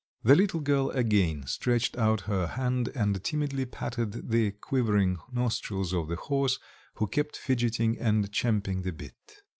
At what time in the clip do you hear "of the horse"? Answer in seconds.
5.93-6.57